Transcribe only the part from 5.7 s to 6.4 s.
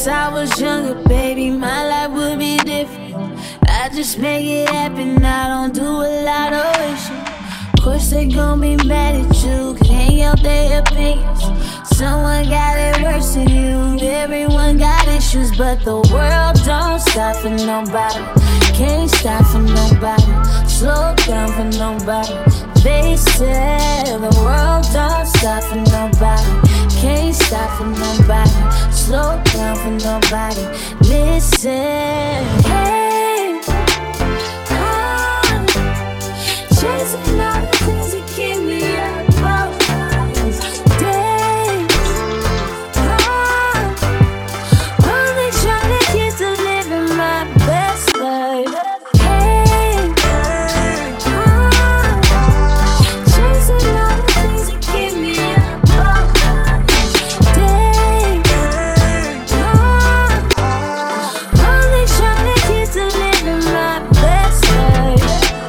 do a